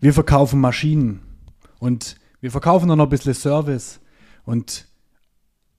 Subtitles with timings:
[0.00, 1.20] wir verkaufen Maschinen
[1.78, 4.00] und wir verkaufen auch noch ein bisschen Service
[4.44, 4.86] und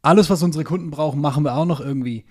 [0.01, 2.25] alles, was unsere Kunden brauchen, machen wir auch noch irgendwie.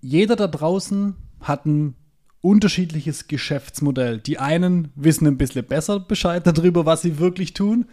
[0.00, 1.94] Jeder da draußen hat ein
[2.40, 4.18] unterschiedliches Geschäftsmodell.
[4.18, 7.86] Die einen wissen ein bisschen besser Bescheid darüber, was sie wirklich tun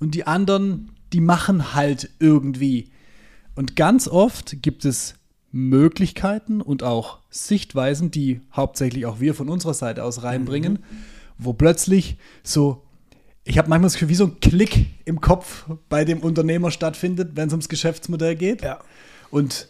[0.00, 2.90] und die anderen, die machen halt irgendwie.
[3.54, 5.14] Und ganz oft gibt es
[5.52, 10.96] Möglichkeiten und auch Sichtweisen, die hauptsächlich auch wir von unserer Seite aus reinbringen, mhm.
[11.44, 12.82] Wo plötzlich so,
[13.44, 17.32] ich habe manchmal das Gefühl, wie so ein Klick im Kopf bei dem Unternehmer stattfindet,
[17.34, 18.62] wenn es ums Geschäftsmodell geht.
[18.62, 18.80] Ja.
[19.30, 19.68] Und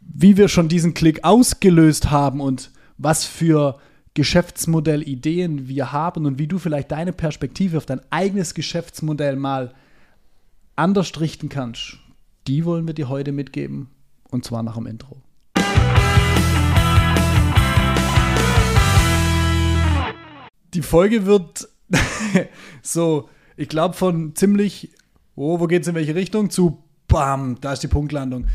[0.00, 3.78] wie wir schon diesen Klick ausgelöst haben und was für
[4.14, 9.72] Geschäftsmodellideen wir haben und wie du vielleicht deine Perspektive auf dein eigenes Geschäftsmodell mal
[10.76, 11.98] anders richten kannst,
[12.46, 13.88] die wollen wir dir heute mitgeben
[14.30, 15.22] und zwar nach dem Intro.
[20.74, 21.68] Die Folge wird
[22.82, 24.90] so, ich glaube, von ziemlich,
[25.34, 28.46] oh, wo geht es in welche Richtung, zu bam, da ist die Punktlandung.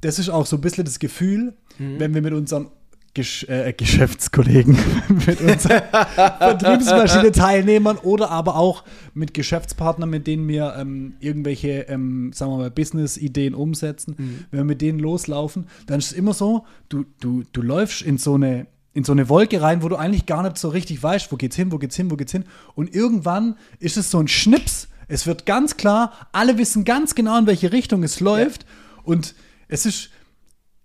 [0.00, 1.98] Das ist auch so ein bisschen das Gefühl, mhm.
[1.98, 2.68] wenn wir mit unseren
[3.14, 4.76] Gesch äh, Geschäftskollegen,
[5.26, 5.82] mit unseren
[6.38, 8.82] Vertriebsmaschine-Teilnehmern oder aber auch
[9.14, 14.16] mit Geschäftspartnern, mit denen wir ähm, irgendwelche, ähm, sagen wir mal, Business-Ideen umsetzen.
[14.18, 14.44] Mhm.
[14.50, 18.18] Wenn wir mit denen loslaufen, dann ist es immer so, du, du, du läufst in
[18.18, 21.30] so eine in so eine Wolke rein, wo du eigentlich gar nicht so richtig weißt,
[21.32, 22.44] wo geht's hin, wo geht's hin, wo geht's hin.
[22.74, 24.88] Und irgendwann ist es so ein Schnips.
[25.08, 28.62] Es wird ganz klar, alle wissen ganz genau, in welche Richtung es läuft.
[28.62, 28.68] Ja.
[29.02, 29.34] Und
[29.66, 30.10] es ist,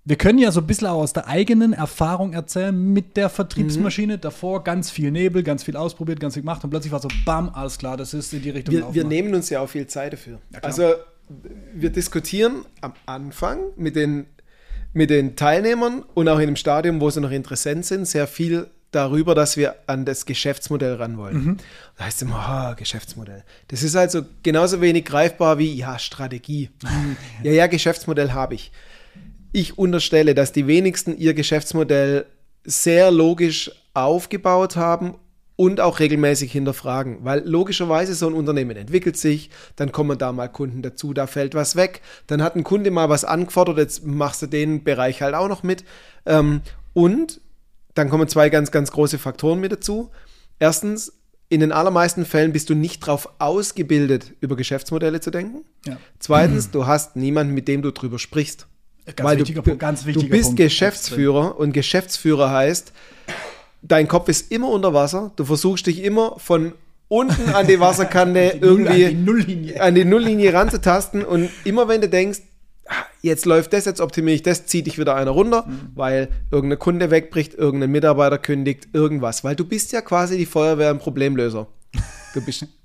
[0.06, 4.18] wir können ja so ein bisschen auch aus der eigenen Erfahrung erzählen mit der Vertriebsmaschine.
[4.18, 4.22] Mhm.
[4.22, 7.50] Davor ganz viel Nebel, ganz viel ausprobiert, ganz viel gemacht und plötzlich war so, bam,
[7.50, 8.74] alles klar, das ist in die Richtung.
[8.74, 10.40] Wir, wir nehmen uns ja auch viel Zeit dafür.
[10.52, 10.96] Ja, also
[11.76, 14.26] wir diskutieren am Anfang mit den,
[14.94, 18.68] mit den Teilnehmern und auch in dem Stadium, wo sie noch Interessent sind, sehr viel
[18.92, 21.46] darüber, dass wir an das Geschäftsmodell ran wollen.
[21.46, 21.58] Mhm.
[21.98, 23.44] Da heißt es immer, oh, Geschäftsmodell.
[23.68, 26.70] Das ist also genauso wenig greifbar wie, ja, Strategie.
[27.44, 28.72] ja, ja, Geschäftsmodell habe ich
[29.52, 32.26] ich unterstelle, dass die wenigsten ihr Geschäftsmodell
[32.64, 35.16] sehr logisch aufgebaut haben
[35.60, 40.48] und auch regelmäßig hinterfragen, weil logischerweise so ein Unternehmen entwickelt sich, dann kommen da mal
[40.48, 44.42] Kunden dazu, da fällt was weg, dann hat ein Kunde mal was angefordert, jetzt machst
[44.42, 45.84] du den Bereich halt auch noch mit
[46.26, 46.62] ähm,
[46.94, 47.42] und
[47.94, 50.12] dann kommen zwei ganz, ganz große Faktoren mit dazu.
[50.60, 51.12] Erstens,
[51.50, 55.66] in den allermeisten Fällen bist du nicht darauf ausgebildet, über Geschäftsmodelle zu denken.
[55.86, 55.98] Ja.
[56.20, 58.68] Zweitens, du hast niemanden, mit dem du drüber sprichst.
[59.06, 60.58] Ganz Weil wichtiger du, Punkt, ganz wichtiger Du bist Punkt.
[60.62, 62.94] Geschäftsführer und Geschäftsführer heißt,
[63.82, 65.32] dein Kopf ist immer unter Wasser.
[65.36, 66.74] Du versuchst dich immer von
[67.08, 69.82] unten an die Wasserkante die irgendwie an die, Nulllinie.
[69.82, 72.40] an die Nulllinie ranzutasten und immer wenn du denkst,
[72.88, 75.92] ah, jetzt läuft das, jetzt optimiere ich das, zieht dich wieder einer runter, mhm.
[75.96, 79.44] weil irgendein Kunde wegbricht, irgendein Mitarbeiter kündigt, irgendwas.
[79.44, 81.68] Weil du bist ja quasi die Feuerwehr ein Problemlöser.
[82.34, 82.68] Du bist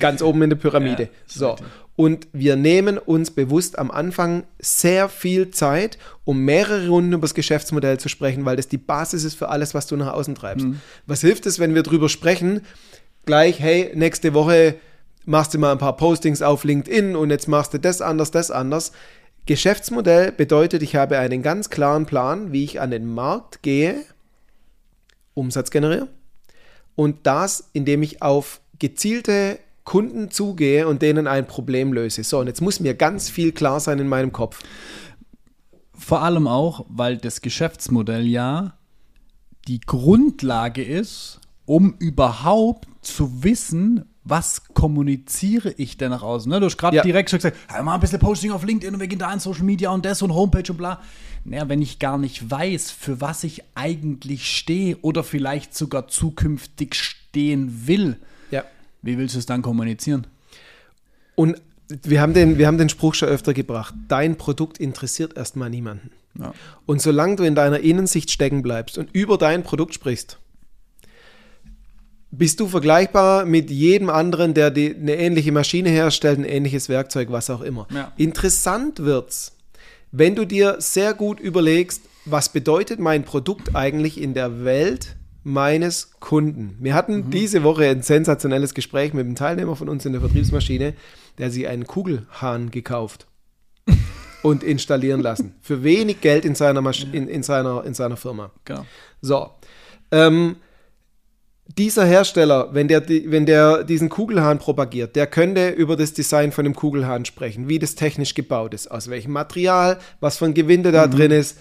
[0.00, 1.04] ganz oben in der Pyramide.
[1.04, 1.56] Ja, so.
[1.96, 7.34] Und wir nehmen uns bewusst am Anfang sehr viel Zeit, um mehrere Runden über das
[7.34, 10.66] Geschäftsmodell zu sprechen, weil das die Basis ist für alles, was du nach außen treibst.
[10.66, 10.80] Mhm.
[11.06, 12.62] Was hilft es, wenn wir drüber sprechen?
[13.26, 14.76] Gleich, hey, nächste Woche
[15.26, 18.50] machst du mal ein paar Postings auf LinkedIn und jetzt machst du das anders, das
[18.50, 18.92] anders.
[19.44, 24.02] Geschäftsmodell bedeutet, ich habe einen ganz klaren Plan, wie ich an den Markt gehe,
[25.34, 26.08] Umsatz generiere
[26.96, 29.58] und das, indem ich auf gezielte
[29.90, 32.22] Kunden zugehe und denen ein Problem löse.
[32.22, 34.60] So, und jetzt muss mir ganz viel klar sein in meinem Kopf.
[35.92, 38.74] Vor allem auch, weil das Geschäftsmodell ja
[39.66, 46.48] die Grundlage ist, um überhaupt zu wissen, was kommuniziere ich denn nach außen?
[46.48, 46.60] Ne?
[46.60, 47.02] Du hast gerade ja.
[47.02, 49.40] direkt schon gesagt, hey, mal ein bisschen Posting auf LinkedIn und wir gehen da in
[49.40, 51.00] Social Media und das und Homepage und bla.
[51.42, 56.94] Naja, wenn ich gar nicht weiß, für was ich eigentlich stehe oder vielleicht sogar zukünftig
[56.94, 58.20] stehen will,
[59.02, 60.26] wie willst du es dann kommunizieren?
[61.34, 61.60] Und
[62.02, 63.94] wir haben, den, wir haben den Spruch schon öfter gebracht.
[64.08, 66.10] Dein Produkt interessiert erstmal niemanden.
[66.38, 66.52] Ja.
[66.86, 70.38] Und solange du in deiner Innensicht stecken bleibst und über dein Produkt sprichst,
[72.30, 77.32] bist du vergleichbar mit jedem anderen, der die, eine ähnliche Maschine herstellt, ein ähnliches Werkzeug,
[77.32, 77.88] was auch immer.
[77.92, 78.12] Ja.
[78.16, 79.56] Interessant wird's,
[80.12, 86.12] wenn du dir sehr gut überlegst, was bedeutet mein Produkt eigentlich in der Welt meines
[86.20, 86.76] Kunden.
[86.80, 87.30] Wir hatten mhm.
[87.30, 90.94] diese Woche ein sensationelles Gespräch mit einem Teilnehmer von uns in der Vertriebsmaschine,
[91.38, 93.26] der sich einen Kugelhahn gekauft
[94.42, 95.54] und installieren lassen.
[95.62, 98.50] Für wenig Geld in seiner, Masch in, in, seiner, in seiner Firma.
[98.64, 98.86] Genau.
[99.20, 99.50] So.
[100.10, 100.56] Ähm,
[101.78, 106.64] dieser Hersteller, wenn der, wenn der diesen Kugelhahn propagiert, der könnte über das Design von
[106.64, 110.90] dem Kugelhahn sprechen, wie das technisch gebaut ist, aus welchem Material, was für ein Gewinde
[110.90, 111.10] da mhm.
[111.12, 111.58] drin ist,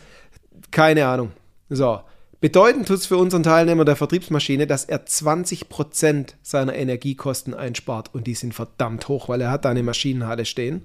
[0.72, 1.32] keine Ahnung.
[1.70, 2.02] So,
[2.42, 8.28] Bedeuten tut es für unseren Teilnehmer der Vertriebsmaschine, dass er 20% seiner Energiekosten einspart und
[8.28, 10.82] die sind verdammt hoch, weil er hat da eine Maschinenhalle stehen.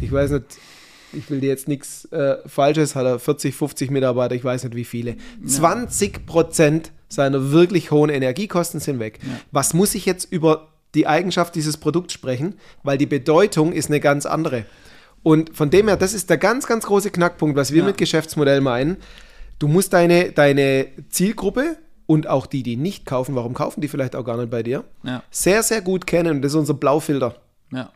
[0.00, 0.44] Ich weiß nicht,
[1.12, 4.74] ich will dir jetzt nichts äh, Falsches, hat er 40, 50 Mitarbeiter, ich weiß nicht
[4.74, 5.16] wie viele.
[5.44, 5.76] Ja.
[5.80, 9.20] 20% seiner wirklich hohen Energiekosten sind weg.
[9.22, 9.40] Ja.
[9.52, 12.54] Was muss ich jetzt über die Eigenschaft dieses Produkts sprechen?
[12.82, 14.64] Weil die Bedeutung ist eine ganz andere.
[15.22, 17.86] Und von dem her, das ist der ganz, ganz große Knackpunkt, was wir ja.
[17.86, 18.96] mit Geschäftsmodell meinen.
[19.60, 21.76] Du musst deine, deine Zielgruppe
[22.06, 24.84] und auch die, die nicht kaufen, warum kaufen die vielleicht auch gar nicht bei dir,
[25.04, 25.22] ja.
[25.30, 26.42] sehr, sehr gut kennen.
[26.42, 27.36] Das ist unser Blaufilter.
[27.70, 27.92] Ja.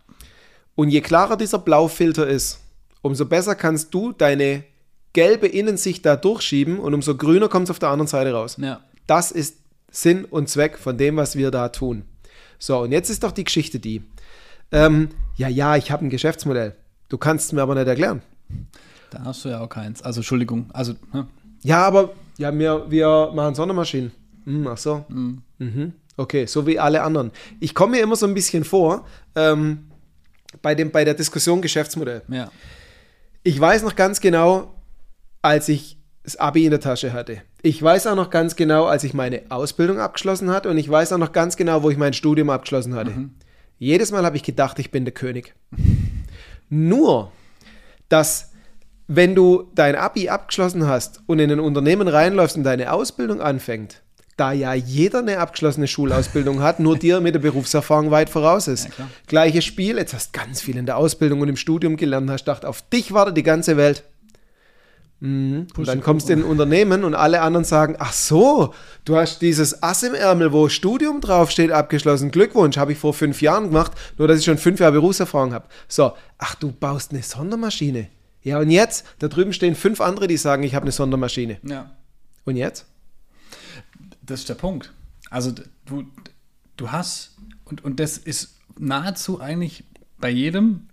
[0.76, 2.60] Und je klarer dieser Blaufilter ist,
[3.02, 4.64] umso besser kannst du deine
[5.14, 8.56] gelbe Innensicht da durchschieben und umso grüner kommt es auf der anderen Seite raus.
[8.60, 8.80] Ja.
[9.06, 9.56] Das ist
[9.90, 12.04] Sinn und Zweck von dem, was wir da tun.
[12.58, 14.02] So, und jetzt ist doch die Geschichte die.
[14.70, 16.76] Ähm, ja, ja, ich habe ein Geschäftsmodell.
[17.08, 18.22] Du kannst es mir aber nicht erklären.
[19.10, 20.02] Da hast du ja auch keins.
[20.02, 20.66] Also, Entschuldigung.
[20.72, 21.26] Also, ne?
[21.64, 24.12] Ja, aber ja, wir, wir machen Sondermaschinen.
[24.44, 25.04] Hm, ach so.
[25.08, 25.42] Mhm.
[25.58, 25.92] Mhm.
[26.16, 27.32] Okay, so wie alle anderen.
[27.58, 29.86] Ich komme mir immer so ein bisschen vor ähm,
[30.62, 32.22] bei, dem, bei der Diskussion Geschäftsmodell.
[32.28, 32.50] Ja.
[33.42, 34.74] Ich weiß noch ganz genau,
[35.42, 37.42] als ich das Abi in der Tasche hatte.
[37.62, 41.12] Ich weiß auch noch ganz genau, als ich meine Ausbildung abgeschlossen hatte und ich weiß
[41.14, 43.10] auch noch ganz genau, wo ich mein Studium abgeschlossen hatte.
[43.10, 43.34] Mhm.
[43.78, 45.54] Jedes Mal habe ich gedacht, ich bin der König.
[46.68, 47.32] Nur,
[48.08, 48.52] dass
[49.06, 54.02] wenn du dein Abi abgeschlossen hast und in ein Unternehmen reinläufst und deine Ausbildung anfängt,
[54.36, 58.88] da ja jeder eine abgeschlossene Schulausbildung hat, nur dir mit der Berufserfahrung weit voraus ist.
[58.98, 62.30] Ja, Gleiches Spiel, jetzt hast du ganz viel in der Ausbildung und im Studium gelernt,
[62.30, 64.04] hast gedacht, auf dich wartet die ganze Welt.
[65.20, 65.68] Mhm.
[65.76, 68.74] Und dann kommst du in ein Unternehmen und alle anderen sagen, ach so,
[69.04, 72.30] du hast dieses Ass im Ärmel, wo Studium draufsteht, abgeschlossen.
[72.30, 75.66] Glückwunsch, habe ich vor fünf Jahren gemacht, nur dass ich schon fünf Jahre Berufserfahrung habe.
[75.86, 78.08] So, ach, du baust eine Sondermaschine.
[78.44, 81.58] Ja, und jetzt, da drüben stehen fünf andere, die sagen, ich habe eine Sondermaschine.
[81.62, 81.90] Ja.
[82.44, 82.86] Und jetzt?
[84.22, 84.92] Das ist der Punkt.
[85.30, 85.52] Also
[85.86, 86.04] du,
[86.76, 89.84] du hast, und, und das ist nahezu eigentlich
[90.18, 90.88] bei jedem,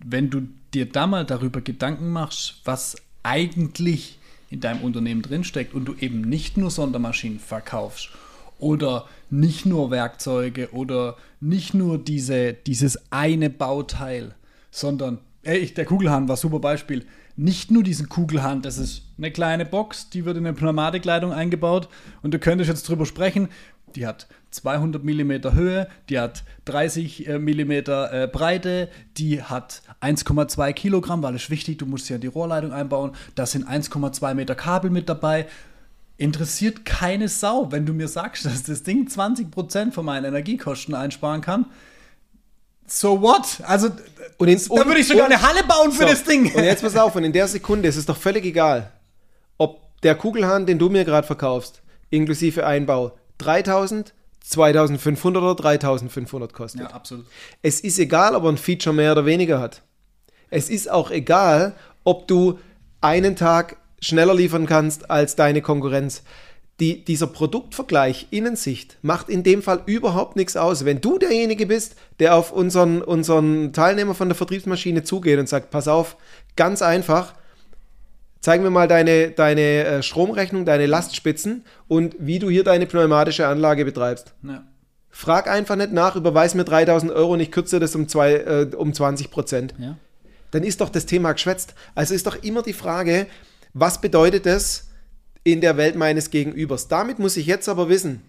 [0.00, 4.18] wenn du dir da mal darüber Gedanken machst, was eigentlich
[4.50, 8.10] in deinem Unternehmen drinsteckt und du eben nicht nur Sondermaschinen verkaufst
[8.58, 14.34] oder nicht nur Werkzeuge oder nicht nur diese, dieses eine Bauteil,
[14.70, 15.18] sondern,
[15.48, 17.06] ey, der Kugelhahn war ein super Beispiel,
[17.36, 21.88] nicht nur diesen Kugelhahn, das ist eine kleine Box, die wird in eine Pneumatikleitung eingebaut
[22.22, 23.48] und du könntest jetzt drüber sprechen,
[23.94, 30.72] die hat 200 mm Höhe, die hat 30 äh, mm äh, Breite, die hat 1,2
[30.72, 33.12] Kilogramm, weil es wichtig, du musst ja die Rohrleitung einbauen.
[33.34, 35.46] Da sind 1,2 Meter Kabel mit dabei.
[36.18, 41.40] Interessiert keine Sau, wenn du mir sagst, dass das Ding 20% von meinen Energiekosten einsparen
[41.40, 41.66] kann.
[42.88, 43.60] So what?
[43.64, 43.90] Also,
[44.38, 46.54] und in, da würde ich sogar und, eine Halle bauen für so, das Ding.
[46.54, 48.92] Und jetzt pass auf, und in der Sekunde ist es doch völlig egal,
[49.58, 56.80] ob der Kugelhahn, den du mir gerade verkaufst, inklusive Einbau, 3000, 2500 oder 3500 kostet.
[56.82, 57.26] Ja, absolut.
[57.62, 59.82] Es ist egal, ob er ein Feature mehr oder weniger hat.
[60.50, 61.74] Es ist auch egal,
[62.04, 62.58] ob du
[63.02, 66.22] einen Tag schneller liefern kannst als deine Konkurrenz.
[66.80, 70.84] Die, dieser Produktvergleich Innensicht macht in dem Fall überhaupt nichts aus.
[70.84, 75.70] Wenn du derjenige bist, der auf unseren, unseren Teilnehmer von der Vertriebsmaschine zugeht und sagt,
[75.70, 76.16] pass auf,
[76.54, 77.34] ganz einfach,
[78.40, 83.46] Zeig mir mal deine, deine äh, Stromrechnung, deine Lastspitzen und wie du hier deine pneumatische
[83.46, 84.32] Anlage betreibst.
[84.42, 84.64] Ja.
[85.10, 88.70] Frag einfach nicht nach, überweis mir 3000 Euro und ich kürze das um, zwei, äh,
[88.76, 89.74] um 20 Prozent.
[89.78, 89.96] Ja.
[90.52, 91.74] Dann ist doch das Thema geschwätzt.
[91.94, 93.26] Also ist doch immer die Frage,
[93.74, 94.87] was bedeutet das
[95.52, 96.88] in der Welt meines Gegenübers?
[96.88, 98.22] Damit muss ich jetzt aber wissen,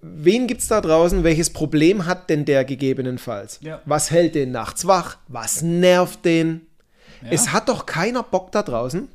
[0.00, 1.24] wen gibt es da draußen?
[1.24, 3.58] Welches Problem hat denn der gegebenenfalls?
[3.62, 3.82] Ja.
[3.84, 5.18] Was hält den nachts wach?
[5.28, 6.62] Was nervt den?
[7.30, 9.08] Es hat doch keiner Bock da draußen,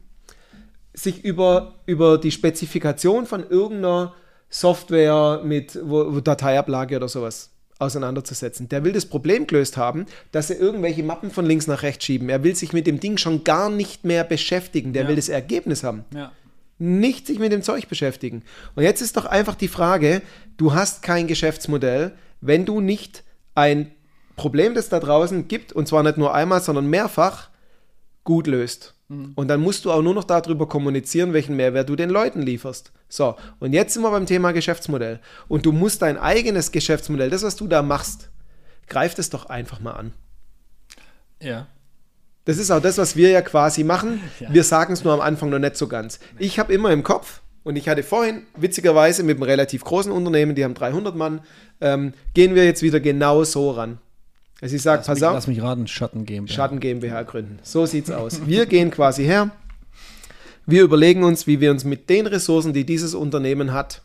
[0.93, 4.13] sich über, über die Spezifikation von irgendeiner
[4.49, 8.69] Software mit wo Dateiablage oder sowas auseinanderzusetzen.
[8.69, 12.29] Der will das Problem gelöst haben, dass er irgendwelche Mappen von links nach rechts schieben.
[12.29, 14.93] Er will sich mit dem Ding schon gar nicht mehr beschäftigen.
[14.93, 15.09] Der ja.
[15.09, 16.05] will das Ergebnis haben.
[16.13, 16.31] Ja.
[16.79, 18.43] Nicht sich mit dem Zeug beschäftigen.
[18.75, 20.21] Und jetzt ist doch einfach die Frage,
[20.57, 23.23] du hast kein Geschäftsmodell, wenn du nicht
[23.55, 23.91] ein
[24.35, 27.49] Problem, das da draußen gibt, und zwar nicht nur einmal, sondern mehrfach,
[28.23, 28.93] gut löst.
[29.09, 29.33] Mhm.
[29.35, 32.91] Und dann musst du auch nur noch darüber kommunizieren, welchen Mehrwert du den Leuten lieferst.
[33.07, 35.19] So, und jetzt sind wir beim Thema Geschäftsmodell.
[35.47, 38.29] Und du musst dein eigenes Geschäftsmodell, das, was du da machst,
[38.87, 40.13] greif es doch einfach mal an.
[41.41, 41.67] Ja.
[42.45, 44.21] Das ist auch das, was wir ja quasi machen.
[44.39, 44.53] Ja.
[44.53, 46.19] Wir sagen es nur am Anfang noch nicht so ganz.
[46.37, 50.55] Ich habe immer im Kopf, und ich hatte vorhin, witzigerweise, mit einem relativ großen Unternehmen,
[50.55, 51.41] die haben 300 Mann,
[51.81, 53.99] ähm, gehen wir jetzt wieder genau so ran.
[54.61, 55.33] Also ich sage, pass mich, auf.
[55.33, 56.53] Lass mich raten, Schatten GmbH.
[56.53, 57.59] Schatten GmbH gründen.
[57.61, 58.45] So sieht's aus.
[58.45, 59.51] Wir gehen quasi her
[60.65, 64.01] Wir überlegen uns, wie wir uns mit den Ressourcen, die dieses Unternehmen hat,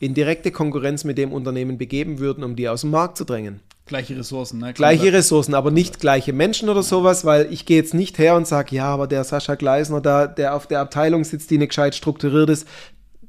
[0.00, 3.60] in direkte Konkurrenz mit dem Unternehmen begeben würden, um die aus dem Markt zu drängen.
[3.86, 4.74] Gleiche Ressourcen, ne?
[4.74, 8.46] Gleiche Ressourcen, aber nicht gleiche Menschen oder sowas, weil ich gehe jetzt nicht her und
[8.46, 11.94] sage, ja, aber der Sascha Gleisner da, der auf der Abteilung sitzt, die nicht gescheit
[11.94, 12.68] strukturiert ist,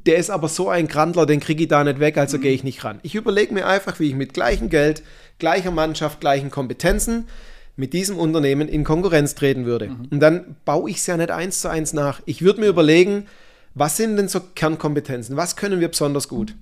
[0.06, 2.42] der ist aber so ein Grandler, den kriege ich da nicht weg, also mhm.
[2.42, 3.00] gehe ich nicht ran.
[3.04, 5.02] Ich überlege mir einfach, wie ich mit gleichem Geld,
[5.40, 7.28] gleicher Mannschaft, gleichen Kompetenzen
[7.76, 9.90] mit diesem Unternehmen in Konkurrenz treten würde.
[9.90, 10.08] Mhm.
[10.12, 12.22] Und dann baue ich es ja nicht eins zu eins nach.
[12.26, 13.26] Ich würde mir überlegen,
[13.74, 15.38] was sind denn so Kernkompetenzen?
[15.38, 16.56] Was können wir besonders gut?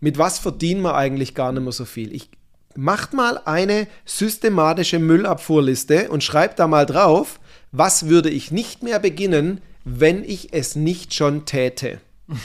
[0.00, 2.14] Mit was verdienen wir eigentlich gar nicht mehr so viel?
[2.14, 2.30] Ich
[2.74, 7.40] macht mal eine systematische Müllabfuhrliste und schreibt da mal drauf,
[7.72, 12.00] was würde ich nicht mehr beginnen, wenn ich es nicht schon täte.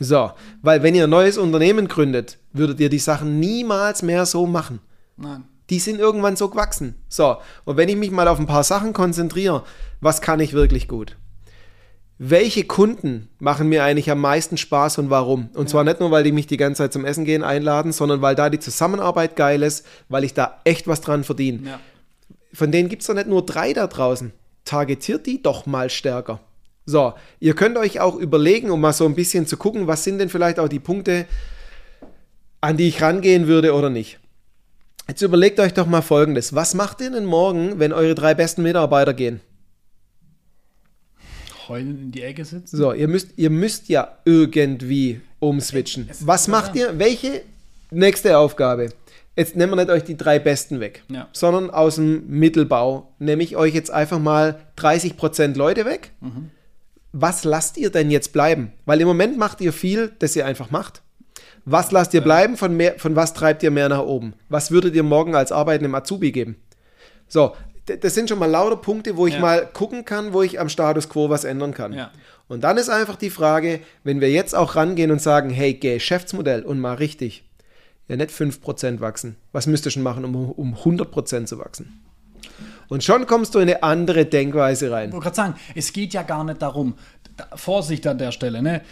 [0.00, 0.32] So,
[0.62, 4.80] weil wenn ihr ein neues Unternehmen gründet, würdet ihr die Sachen niemals mehr so machen.
[5.16, 6.96] Nein die sind irgendwann so gewachsen.
[7.08, 9.64] So, und wenn ich mich mal auf ein paar Sachen konzentriere,
[10.02, 11.16] was kann ich wirklich gut?
[12.18, 15.48] Welche Kunden machen mir eigentlich am meisten Spaß und warum?
[15.54, 15.66] Und ja.
[15.68, 18.34] zwar nicht nur, weil die mich die ganze Zeit zum Essen gehen einladen, sondern weil
[18.34, 21.66] da die Zusammenarbeit geil ist, weil ich da echt was dran verdiene.
[21.66, 21.80] Ja.
[22.52, 24.32] Von denen gibt es doch nicht nur drei da draußen.
[24.66, 26.40] Targetiert die doch mal stärker.
[26.84, 30.18] So, ihr könnt euch auch überlegen, um mal so ein bisschen zu gucken, was sind
[30.18, 31.24] denn vielleicht auch die Punkte,
[32.60, 34.20] an die ich rangehen würde oder nicht.
[35.12, 36.54] Jetzt überlegt euch doch mal Folgendes.
[36.54, 39.42] Was macht ihr denn morgen, wenn eure drei besten Mitarbeiter gehen?
[41.68, 42.74] Heulen in die Ecke sitzen?
[42.74, 46.06] So, ihr müsst, ihr müsst ja irgendwie umswitchen.
[46.08, 46.98] Es, Was macht ihr?
[46.98, 47.42] Welche
[47.90, 48.88] nächste Aufgabe?
[49.36, 51.28] Jetzt nehmen wir nicht euch die drei Besten weg, ja.
[51.34, 56.12] sondern aus dem Mittelbau nehme ich euch jetzt einfach mal 30% Leute weg.
[56.22, 56.48] Mhm.
[57.12, 58.72] Was lasst ihr denn jetzt bleiben?
[58.86, 61.02] Weil im Moment macht ihr viel, das ihr einfach macht.
[61.64, 62.56] Was lasst ihr bleiben?
[62.56, 64.34] Von, mehr, von was treibt ihr mehr nach oben?
[64.48, 66.56] Was würdet ihr morgen als Arbeiten im Azubi geben?
[67.28, 67.54] So,
[67.86, 69.40] das sind schon mal lauter Punkte, wo ich ja.
[69.40, 71.92] mal gucken kann, wo ich am Status quo was ändern kann.
[71.92, 72.10] Ja.
[72.48, 76.62] Und dann ist einfach die Frage, wenn wir jetzt auch rangehen und sagen, hey, Geschäftsmodell
[76.62, 77.44] und mal richtig,
[78.08, 79.36] ja nicht 5% wachsen.
[79.52, 82.02] Was müsst ihr schon machen, um, um 100% zu wachsen?
[82.88, 85.08] Und schon kommst du in eine andere Denkweise rein.
[85.08, 86.94] Ich wollte gerade sagen, es geht ja gar nicht darum,
[87.54, 88.82] Vorsicht an der Stelle, ne?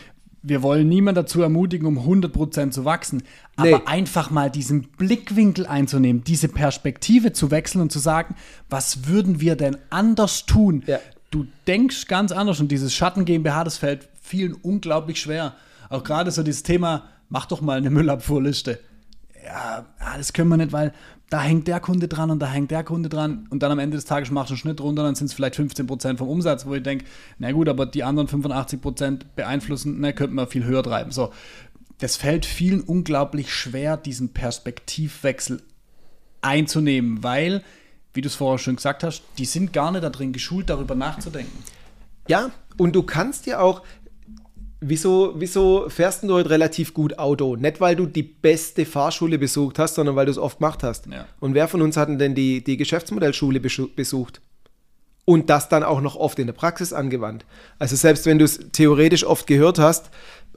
[0.43, 3.23] Wir wollen niemanden dazu ermutigen, um 100% zu wachsen,
[3.57, 3.83] aber nee.
[3.87, 8.37] einfach mal diesen Blickwinkel einzunehmen, diese Perspektive zu wechseln und zu sagen,
[8.69, 10.83] was würden wir denn anders tun?
[10.87, 10.99] Ja.
[11.31, 15.55] Du denkst ganz anders und dieses Schatten GmbH, das fällt vielen unglaublich schwer.
[15.89, 18.81] Auch gerade so dieses Thema, mach doch mal eine Müllabfuhrliste.
[19.45, 20.93] Ja, das können wir nicht, weil
[21.31, 23.97] da hängt der Kunde dran und da hängt der Kunde dran und dann am Ende
[23.97, 26.75] des Tages machst du einen Schnitt runter, dann sind es vielleicht 15% vom Umsatz, wo
[26.75, 27.05] ich denke,
[27.39, 31.13] na gut, aber die anderen 85% beeinflussen, ne, könnten wir viel höher treiben.
[31.13, 31.31] So,
[31.99, 35.63] das fällt vielen unglaublich schwer, diesen Perspektivwechsel
[36.41, 37.63] einzunehmen, weil,
[38.13, 41.63] wie du es vorher schon gesagt hast, die sind gar nicht darin geschult, darüber nachzudenken.
[42.27, 43.83] Ja, und du kannst ja auch,
[44.83, 47.55] Wieso, wieso fährst du heute relativ gut Auto?
[47.57, 51.07] Nicht, weil du die beste Fahrschule besucht hast, sondern weil du es oft gemacht hast.
[51.07, 51.27] Ja.
[51.39, 54.41] Und wer von uns hat denn die, die Geschäftsmodellschule besucht?
[55.27, 57.45] Und das dann auch noch oft in der Praxis angewandt.
[57.79, 60.11] Also selbst wenn du es theoretisch oft gehört hast,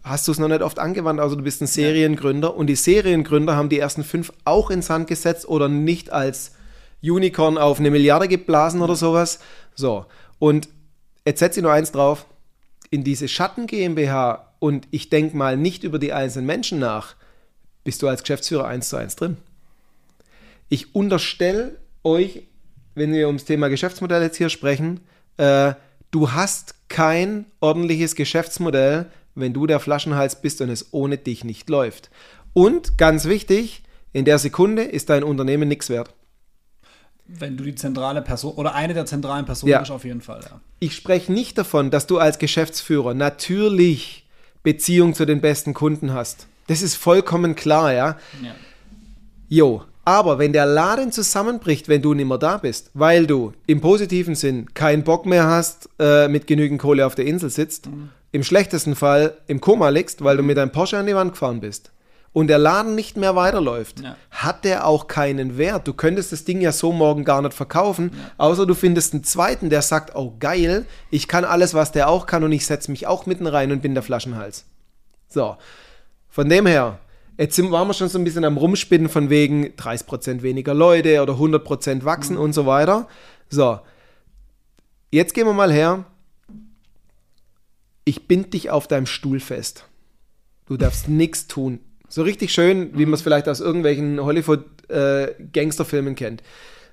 [0.04, 1.20] hast du es noch nicht oft angewandt.
[1.20, 5.08] Also du bist ein Seriengründer und die Seriengründer haben die ersten fünf auch ins Sand
[5.08, 6.54] gesetzt oder nicht als
[7.04, 9.40] Unicorn auf eine Milliarde geblasen oder sowas.
[9.76, 10.06] So,
[10.40, 10.70] und
[11.28, 12.26] jetzt setze ich nur eins drauf
[12.94, 17.16] in diese Schatten GmbH und ich denke mal nicht über die einzelnen Menschen nach,
[17.84, 19.38] bist du als Geschäftsführer eins zu eins drin.
[20.70, 22.44] Ich unterstelle euch,
[22.94, 25.00] wenn wir ums Thema Geschäftsmodell jetzt hier sprechen,
[25.38, 25.74] äh,
[26.12, 31.72] du hast kein ordentliches Geschäftsmodell, wenn du der Flaschenhals bist und es ohne dich nicht
[31.72, 32.12] läuft.
[32.54, 33.82] Und ganz wichtig,
[34.12, 36.14] in der Sekunde ist dein Unternehmen nichts wert.
[37.26, 39.80] Wenn du die zentrale Person oder eine der zentralen Personen ja.
[39.80, 40.60] bist, auf jeden Fall, ja.
[40.80, 44.26] Ich spreche nicht davon, dass du als Geschäftsführer natürlich
[44.62, 46.48] Beziehung zu den besten Kunden hast.
[46.68, 48.18] Das ist vollkommen klar, ja.
[48.42, 48.56] ja.
[49.50, 53.80] Jo, aber wenn der Laden zusammenbricht, wenn du nicht mehr da bist, weil du im
[53.80, 58.10] positiven Sinn keinen Bock mehr hast, äh, mit genügend Kohle auf der Insel sitzt, mhm.
[58.32, 61.62] im schlechtesten Fall im Koma liegst, weil du mit deinem Porsche an die Wand gefahren
[61.62, 61.92] bist,
[62.34, 64.18] und der Laden nicht mehr weiterläuft, ja.
[64.32, 65.88] hat der auch keinen Wert.
[65.88, 68.32] Du könntest das Ding ja so morgen gar nicht verkaufen, ja.
[68.38, 72.26] außer du findest einen zweiten, der sagt, oh geil, ich kann alles, was der auch
[72.26, 74.66] kann und ich setze mich auch mitten rein und bin der Flaschenhals.
[75.30, 75.56] So,
[76.28, 77.00] von dem her,
[77.38, 81.22] jetzt sind, waren wir schon so ein bisschen am Rumspinnen von wegen 30% weniger Leute
[81.22, 82.42] oder 100% wachsen mhm.
[82.42, 83.08] und so weiter.
[83.50, 83.80] So,
[85.12, 86.06] jetzt gehen wir mal her.
[88.06, 89.86] Ich bind dich auf deinem Stuhl fest.
[90.66, 91.80] Du darfst nichts tun.
[92.14, 96.44] So richtig schön, wie man es vielleicht aus irgendwelchen Hollywood-Gangsterfilmen äh, kennt.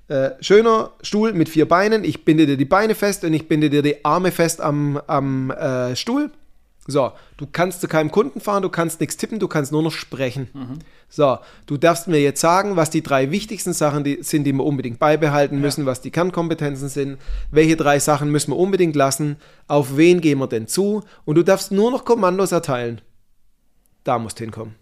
[0.07, 3.69] äh, schöner Stuhl mit vier Beinen, ich binde dir die Beine fest und ich binde
[3.69, 6.31] dir die Arme fest am, am äh, Stuhl.
[6.87, 9.91] So, du kannst zu keinem Kunden fahren, du kannst nichts tippen, du kannst nur noch
[9.91, 10.47] sprechen.
[10.55, 10.79] Mhm.
[11.07, 11.37] So,
[11.67, 14.97] du darfst mir jetzt sagen, was die drei wichtigsten Sachen die sind, die wir unbedingt
[14.97, 15.61] beibehalten ja.
[15.61, 17.19] müssen, was die Kernkompetenzen sind,
[17.51, 19.35] welche drei Sachen müssen wir unbedingt lassen,
[19.67, 23.01] auf wen gehen wir denn zu und du darfst nur noch Kommandos erteilen.
[24.03, 24.80] Da musst du hinkommen.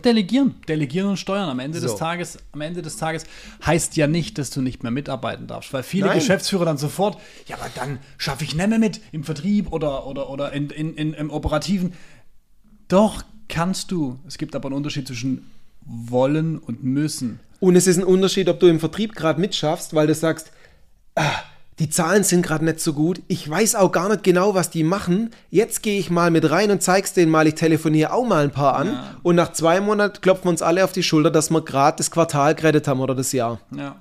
[0.00, 1.50] Delegieren, delegieren und steuern.
[1.50, 1.86] Am Ende so.
[1.86, 3.24] des Tages, am Ende des Tages
[3.64, 6.18] heißt ja nicht, dass du nicht mehr mitarbeiten darfst, weil viele Nein.
[6.18, 10.30] Geschäftsführer dann sofort, ja, aber dann schaffe ich nicht mehr mit im Vertrieb oder, oder,
[10.30, 11.92] oder in, in, in, im Operativen.
[12.88, 14.18] Doch kannst du.
[14.26, 15.50] Es gibt aber einen Unterschied zwischen
[15.84, 17.40] wollen und müssen.
[17.60, 20.52] Und es ist ein Unterschied, ob du im Vertrieb gerade mitschaffst, weil du sagst,
[21.14, 21.42] ah,
[21.78, 23.22] die Zahlen sind gerade nicht so gut.
[23.28, 25.30] Ich weiß auch gar nicht genau, was die machen.
[25.50, 27.46] Jetzt gehe ich mal mit rein und zeig's denen mal.
[27.46, 28.88] Ich telefoniere auch mal ein paar an.
[28.88, 29.16] Ja.
[29.22, 32.10] Und nach zwei Monaten klopfen wir uns alle auf die Schulter, dass wir gerade das
[32.10, 33.60] Quartal gerettet haben oder das Jahr.
[33.74, 33.96] Ja.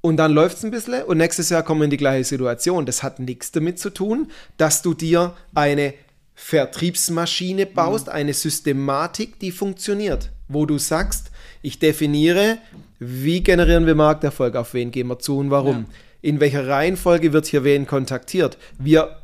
[0.00, 2.86] Und dann läuft es ein bisschen und nächstes Jahr kommen wir in die gleiche Situation.
[2.86, 5.94] Das hat nichts damit zu tun, dass du dir eine
[6.36, 8.12] Vertriebsmaschine baust, mhm.
[8.12, 12.58] eine Systematik, die funktioniert, wo du sagst, ich definiere,
[13.00, 15.86] wie generieren wir Markterfolg, auf wen gehen wir zu und warum.
[15.88, 18.58] Ja in welcher Reihenfolge wird hier wen kontaktiert.
[18.78, 19.16] Wir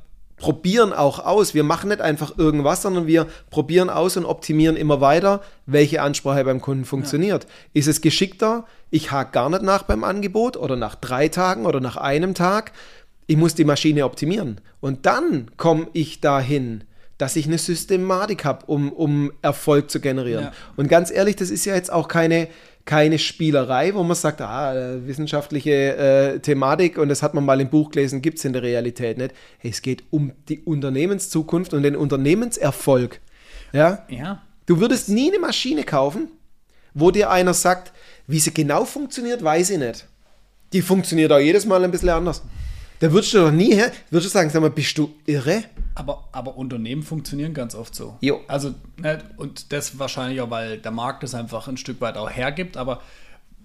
[0.43, 1.55] probieren auch aus.
[1.55, 6.45] Wir machen nicht einfach irgendwas, sondern wir probieren aus und optimieren immer weiter, welche Ansprache
[6.45, 7.45] beim Kunden funktioniert.
[7.45, 7.51] Ja.
[7.75, 8.67] Ist es geschickter?
[8.91, 12.73] Ich hake gar nicht nach beim Angebot oder nach drei Tagen oder nach einem Tag.
[13.29, 14.61] Ich muss die Maschine optimieren.
[14.81, 16.83] Und dann komme ich dahin,
[17.19, 20.47] dass ich eine Systematik habe, um, um Erfolg zu generieren.
[20.47, 20.53] Ja.
[20.77, 22.49] Und ganz ehrlich, das ist ja jetzt auch keine,
[22.85, 27.61] keine Spielerei, wo man sagt, ah, äh, wissenschaftliche äh, Thematik und das hat man mal
[27.61, 29.35] im Buch gelesen, gibt es in der Realität nicht.
[29.59, 33.21] Hey, es geht um die Unternehmenszukunft und den Unternehmenserfolg.
[33.73, 34.05] Ja?
[34.09, 34.43] ja.
[34.67, 36.29] Du würdest nie eine Maschine kaufen,
[36.95, 37.93] wo dir einer sagt,
[38.27, 40.07] wie sie genau funktioniert, weiß ich nicht.
[40.73, 42.43] Die funktioniert auch jedes Mal ein bisschen anders.
[43.03, 45.65] Da würdest du doch nie her, würdest du sagen, sag mal, bist du irre?
[45.97, 48.17] Aber, aber Unternehmen funktionieren ganz oft so.
[48.21, 48.43] Jo.
[48.47, 52.31] Also, ne, und das wahrscheinlich auch, weil der Markt das einfach ein Stück weit auch
[52.31, 53.03] hergibt, aber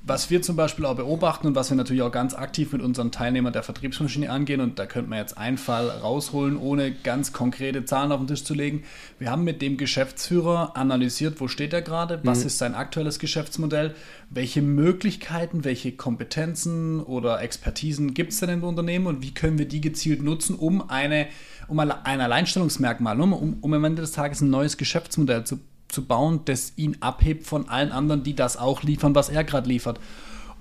[0.04, 3.12] was wir zum Beispiel auch beobachten und was wir natürlich auch ganz aktiv mit unseren
[3.12, 7.84] Teilnehmern der Vertriebsmaschine angehen, und da könnte man jetzt einen Fall rausholen, ohne ganz konkrete
[7.86, 8.84] Zahlen auf den Tisch zu legen.
[9.19, 12.48] Wir haben mit dem Geschäftsführer analysiert, wo steht er gerade, was mhm.
[12.48, 13.95] ist sein aktuelles Geschäftsmodell,
[14.30, 19.67] welche Möglichkeiten, welche Kompetenzen oder Expertisen gibt es denn im Unternehmen und wie können wir
[19.67, 21.28] die gezielt nutzen, um eine
[21.67, 26.41] um ein Alleinstellungsmerkmal, um, um am Ende des Tages ein neues Geschäftsmodell zu zu bauen,
[26.45, 30.00] das ihn abhebt von allen anderen, die das auch liefern, was er gerade liefert.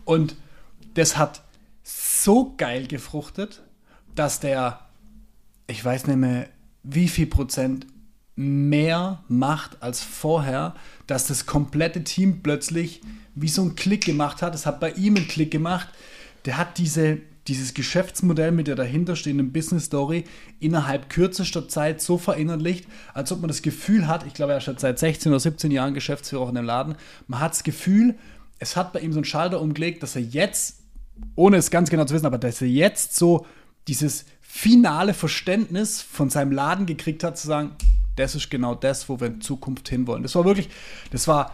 [0.04, 0.36] Und
[0.94, 1.42] das hat
[1.82, 3.62] so geil gefruchtet,
[4.14, 4.80] dass der,
[5.66, 6.48] ich weiß nicht mehr,
[6.82, 7.86] wie viel Prozent
[8.36, 10.74] mehr macht als vorher,
[11.06, 13.00] dass das komplette Team plötzlich
[13.34, 14.54] wie so einen Klick gemacht hat.
[14.54, 15.88] Es hat bei ihm einen Klick gemacht.
[16.44, 20.24] Der hat diese, dieses Geschäftsmodell mit der dahinterstehenden Business Story
[20.58, 24.80] innerhalb kürzester Zeit so verinnerlicht, als ob man das Gefühl hat, ich glaube, er ist
[24.80, 26.96] seit 16 oder 17 Jahren Geschäftsführer in dem Laden,
[27.28, 28.16] man hat das Gefühl,
[28.58, 30.80] es hat bei ihm so einen Schalter umgelegt, dass er jetzt,
[31.34, 33.46] ohne es ganz genau zu wissen, aber dass er jetzt so
[33.86, 37.72] dieses finale Verständnis von seinem Laden gekriegt hat, zu sagen,
[38.16, 40.22] das ist genau das, wo wir in Zukunft hinwollen.
[40.22, 40.70] Das war wirklich,
[41.10, 41.52] das war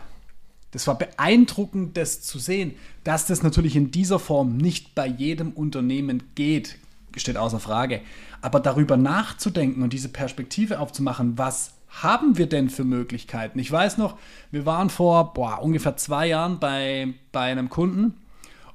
[0.72, 2.74] das war beeindruckend, das zu sehen.
[3.04, 6.78] Dass das natürlich in dieser Form nicht bei jedem Unternehmen geht,
[7.16, 8.00] steht außer Frage.
[8.40, 13.58] Aber darüber nachzudenken und diese Perspektive aufzumachen, was haben wir denn für Möglichkeiten?
[13.58, 14.16] Ich weiß noch,
[14.50, 18.14] wir waren vor boah, ungefähr zwei Jahren bei, bei einem Kunden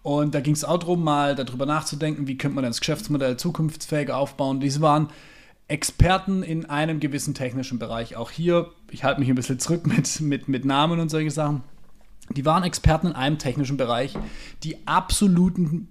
[0.03, 4.11] und da ging es auch darum, mal darüber nachzudenken, wie könnte man das Geschäftsmodell zukunftsfähig
[4.11, 4.59] aufbauen.
[4.59, 5.09] Diese waren
[5.67, 8.15] Experten in einem gewissen technischen Bereich.
[8.15, 11.63] Auch hier, ich halte mich ein bisschen zurück mit, mit, mit Namen und solche Sachen.
[12.35, 14.17] Die waren Experten in einem technischen Bereich,
[14.63, 15.87] die absoluten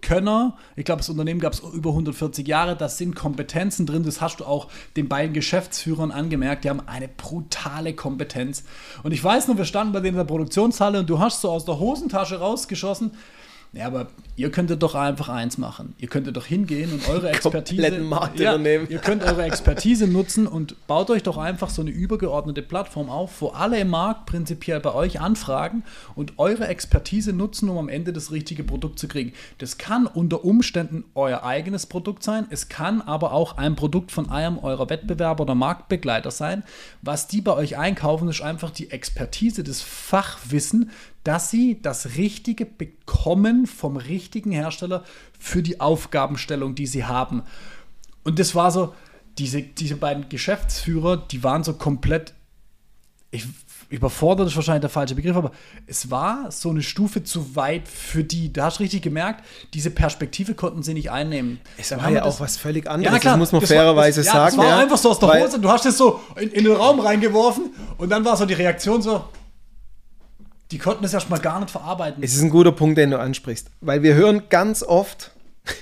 [0.00, 0.56] Könner.
[0.76, 2.76] Ich glaube, das Unternehmen gab es über 140 Jahre.
[2.76, 4.02] Da sind Kompetenzen drin.
[4.02, 6.64] Das hast du auch den beiden Geschäftsführern angemerkt.
[6.64, 8.64] Die haben eine brutale Kompetenz.
[9.02, 11.50] Und ich weiß noch, wir standen bei denen in der Produktionshalle und du hast so
[11.50, 13.12] aus der Hosentasche rausgeschossen.
[13.72, 15.94] Ja, aber ihr könntet doch einfach eins machen.
[15.98, 18.00] Ihr könntet doch hingehen und eure Expertise.
[18.00, 22.62] Markt ja, Ihr könnt eure Expertise nutzen und baut euch doch einfach so eine übergeordnete
[22.62, 25.84] Plattform auf, wo alle im Markt prinzipiell bei euch anfragen
[26.16, 29.34] und eure Expertise nutzen, um am Ende das richtige Produkt zu kriegen.
[29.58, 32.46] Das kann unter Umständen euer eigenes Produkt sein.
[32.50, 36.64] Es kann aber auch ein Produkt von einem eurer Wettbewerber oder Marktbegleiter sein.
[37.02, 40.90] Was die bei euch einkaufen, ist einfach die Expertise, das Fachwissen,
[41.24, 45.04] dass sie das Richtige bekommen vom richtigen Hersteller
[45.38, 47.42] für die Aufgabenstellung, die sie haben.
[48.24, 48.94] Und das war so,
[49.38, 52.34] diese, diese beiden Geschäftsführer, die waren so komplett
[53.32, 53.46] ich
[53.90, 55.50] überfordert ist wahrscheinlich der falsche Begriff, aber
[55.86, 58.52] es war so eine Stufe zu weit für die.
[58.52, 61.60] Da hast du richtig gemerkt, diese Perspektive konnten sie nicht einnehmen.
[61.76, 64.24] Es war ja auch was völlig anderes, Ja, klar, das muss man das fairerweise war,
[64.24, 64.38] das, sagen.
[64.38, 65.58] Ja, das war ja, einfach so aus der Hose.
[65.58, 69.02] Du hast es so in, in den Raum reingeworfen und dann war so die Reaktion
[69.02, 69.24] so.
[70.70, 72.22] Die konnten es erstmal gar nicht verarbeiten.
[72.22, 75.32] Es ist ein guter Punkt, den du ansprichst, weil wir hören ganz oft,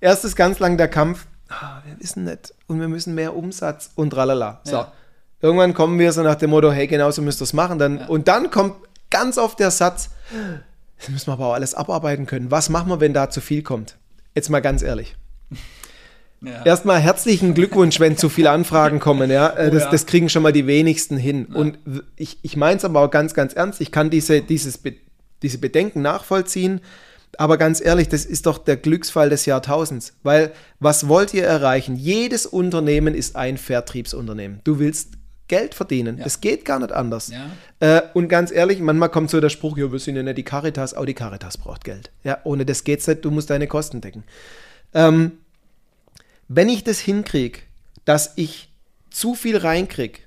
[0.00, 3.90] erst ist ganz lang der Kampf, ah, wir wissen nicht und wir müssen mehr Umsatz
[3.94, 4.60] und tralala.
[4.64, 4.72] So.
[4.72, 4.92] Ja.
[5.40, 7.78] Irgendwann kommen wir so nach dem Motto, hey, genau so müsst ihr es machen.
[7.78, 8.76] Dann, Und dann kommt
[9.10, 10.10] ganz oft der Satz,
[10.98, 12.50] das müssen wir aber auch alles abarbeiten können.
[12.50, 13.96] Was machen wir, wenn da zu viel kommt?
[14.34, 15.16] Jetzt mal ganz ehrlich.
[16.44, 16.64] Ja.
[16.64, 19.30] Erstmal herzlichen Glückwunsch, wenn zu viele Anfragen kommen.
[19.30, 19.48] Ja?
[19.50, 19.90] Äh, Oh das, ja.
[19.90, 21.46] das kriegen schon mal die wenigsten hin.
[21.46, 23.80] Und w- ich, ich meine es aber auch ganz, ganz ernst.
[23.80, 24.94] Ich kann diese, dieses Be
[25.42, 26.80] diese Bedenken nachvollziehen.
[27.38, 30.12] Aber ganz ehrlich, das ist doch der Glücksfall des Jahrtausends.
[30.22, 31.96] Weil was wollt ihr erreichen?
[31.96, 34.60] Jedes Unternehmen ist ein Vertriebsunternehmen.
[34.64, 35.14] Du willst
[35.48, 36.18] Geld verdienen.
[36.18, 36.24] Ja.
[36.24, 37.30] Das geht gar nicht anders.
[37.30, 37.50] Ja.
[37.98, 40.44] Äh, und ganz ehrlich, manchmal kommt so der Spruch, ja, wir sind ja nicht die
[40.44, 42.10] Caritas, auch die Caritas braucht Geld.
[42.24, 44.24] Ja, ohne das geht's nicht, du musst deine Kosten decken.
[44.94, 45.32] Ähm,
[46.54, 47.60] wenn ich das hinkriege,
[48.04, 48.72] dass ich
[49.10, 50.20] zu viel reinkriege,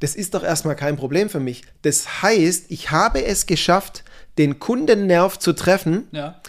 [0.00, 1.62] das ist doch erstmal kein Problem für mich.
[1.82, 4.04] Das heißt, ich habe es geschafft,
[4.38, 6.40] den Kundennerv zu treffen, ja.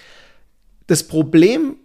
[0.87, 1.77] das Problem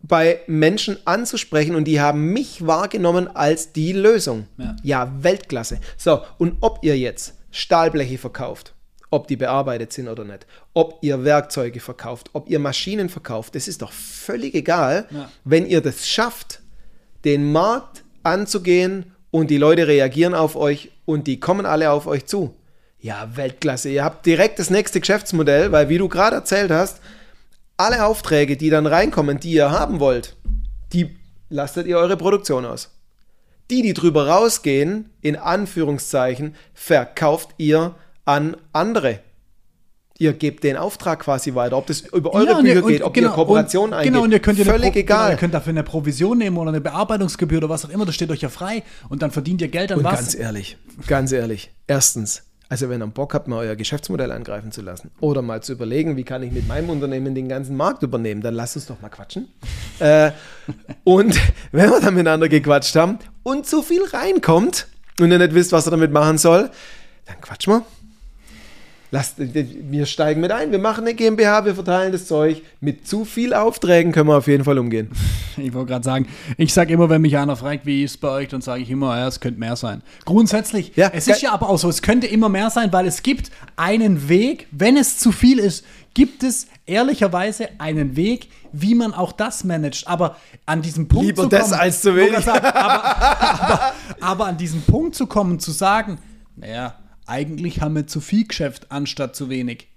[0.00, 4.46] bei Menschen anzusprechen und die haben mich wahrgenommen als die Lösung.
[4.82, 5.22] Ja.
[5.22, 5.80] Weltklasse.
[5.96, 8.74] So, und ob ihr jetzt Stahlbleche verkauft,
[9.10, 13.68] ob die bearbeitet sind oder nicht, ob ihr Werkzeuge verkauft, ob ihr Maschinen verkauft, das
[13.68, 15.30] ist doch völlig egal, Ja.
[15.44, 16.60] wenn ihr das schafft,
[17.24, 22.26] den Markt anzugehen und die Leute reagieren auf euch und die kommen alle auf euch
[22.26, 22.54] zu.
[23.00, 23.88] Ja, Weltklasse.
[23.90, 27.00] Ihr habt direkt das nächste Geschäftsmodell, weil wie du gerade erzählt hast,
[27.76, 30.36] alle Aufträge, die dann reinkommen, die ihr haben wollt,
[30.92, 31.16] die
[31.48, 32.90] lastet ihr eure Produktion aus.
[33.70, 37.94] Die, die drüber rausgehen, in Anführungszeichen, verkauft ihr
[38.28, 39.20] an andere.
[40.18, 43.14] Ihr gebt den Auftrag quasi weiter, ob das über eure Ja, Bücher und geht, ob
[43.14, 44.12] genau, ihr Kooperationen und, eingeht.
[44.12, 45.30] Genau, und ihr könnt, Völlig Pro- Genau, egal.
[45.30, 48.30] ihr könnt dafür eine Provision nehmen oder eine Bearbeitungsgebühr oder was auch immer, das steht
[48.30, 48.82] euch ja frei.
[49.08, 50.16] Und dann verdient ihr Geld an Und was.
[50.16, 54.82] ganz ehrlich, ganz ehrlich, erstens, also wenn ihr Bock habt, mal euer Geschäftsmodell angreifen zu
[54.82, 58.42] lassen oder mal zu überlegen, wie kann ich mit meinem Unternehmen den ganzen Markt übernehmen,
[58.42, 59.48] dann lasst uns doch mal quatschen.
[60.00, 60.32] äh,
[61.04, 61.40] und
[61.72, 64.88] wenn wir dann miteinander gequatscht haben und zu viel reinkommt
[65.20, 66.70] und ihr nicht wisst, was ihr damit machen soll,
[67.24, 67.82] dann quatschen wir.
[69.10, 72.60] Lasst, wir steigen mit ein, wir machen eine GmbH, wir verteilen das Zeug.
[72.80, 75.10] Mit zu viel Aufträgen können wir auf jeden Fall umgehen.
[75.60, 78.28] Ich wollte gerade sagen, ich sage immer, wenn mich einer fragt, wie ist es bei
[78.28, 80.02] euch, dann sage ich immer, ja, es könnte mehr sein.
[80.24, 83.24] Grundsätzlich, Ja, es ist ja aber auch so, es könnte immer mehr sein, weil es
[83.24, 89.14] gibt einen Weg, wenn es zu viel ist, gibt es ehrlicherweise einen Weg, wie man
[89.14, 90.06] auch das managt.
[90.06, 92.44] Aber an diesem Punkt Lieber zu das kommen, als zu wenig.
[92.44, 93.04] Sagen, aber,
[93.62, 96.18] aber, aber an diesen Punkt zu kommen, zu sagen,
[96.54, 96.94] naja,
[97.28, 99.88] eigentlich haben wir zu viel Geschäft anstatt zu wenig.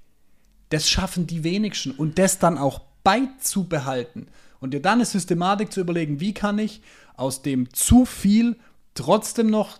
[0.69, 4.27] Das schaffen die wenigsten und das dann auch beizubehalten.
[4.59, 6.81] Und dir dann eine Systematik zu überlegen, wie kann ich
[7.15, 8.57] aus dem zu viel
[8.93, 9.79] trotzdem noch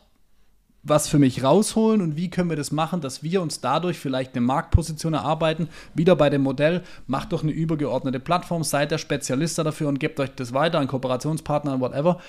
[0.84, 4.36] was für mich rausholen und wie können wir das machen, dass wir uns dadurch vielleicht
[4.36, 5.70] eine Marktposition erarbeiten.
[5.94, 10.20] Wieder bei dem Modell, macht doch eine übergeordnete Plattform, seid der Spezialist dafür und gebt
[10.20, 12.20] euch das weiter an Kooperationspartner whatever.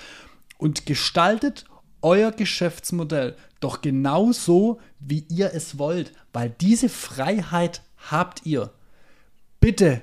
[0.59, 1.65] Und gestaltet
[2.03, 8.71] euer Geschäftsmodell doch genau so, wie ihr es wollt, weil diese Freiheit habt ihr.
[9.59, 10.01] Bitte,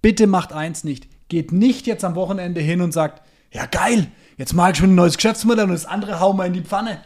[0.00, 1.06] bitte macht eins nicht.
[1.28, 4.96] Geht nicht jetzt am Wochenende hin und sagt, ja geil, jetzt mag ich schon ein
[4.96, 7.02] neues Geschäftsmodell und das andere hauen wir in die Pfanne.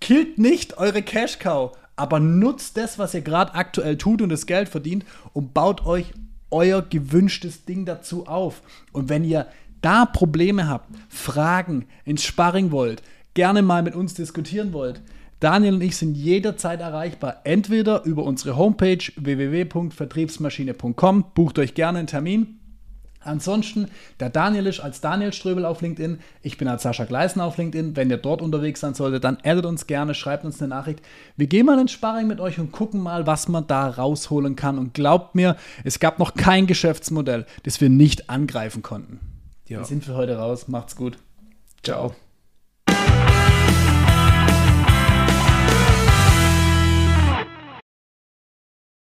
[0.00, 4.46] Killt nicht eure Cash Cow, aber nutzt das, was ihr gerade aktuell tut und das
[4.46, 6.12] Geld verdient und baut euch
[6.50, 8.62] euer gewünschtes Ding dazu auf.
[8.92, 9.46] Und wenn ihr
[9.82, 13.02] da Probleme habt, Fragen, ins Sparring wollt,
[13.34, 15.02] gerne mal mit uns diskutieren wollt,
[15.40, 17.40] Daniel und ich sind jederzeit erreichbar.
[17.44, 22.60] Entweder über unsere Homepage www.vertriebsmaschine.com, bucht euch gerne einen Termin.
[23.22, 23.88] Ansonsten,
[24.18, 27.94] der Daniel ist als Daniel Ströbel auf LinkedIn, ich bin als Sascha Gleisner auf LinkedIn.
[27.94, 31.02] Wenn ihr dort unterwegs sein solltet, dann addet uns gerne, schreibt uns eine Nachricht.
[31.36, 34.78] Wir gehen mal ins Sparring mit euch und gucken mal, was man da rausholen kann.
[34.78, 39.20] Und glaubt mir, es gab noch kein Geschäftsmodell, das wir nicht angreifen konnten.
[39.68, 39.78] Ja.
[39.78, 40.68] Wir sind für heute raus.
[40.68, 41.18] Macht's gut.
[41.82, 42.14] Ciao.